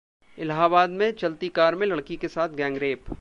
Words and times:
इलाहबाद 0.37 0.89
में 0.89 1.11
चलती 1.11 1.49
कार 1.49 1.75
में 1.75 1.85
लड़की 1.87 2.15
के 2.15 2.27
साथ 2.27 2.49
गैंगरेप 2.55 3.03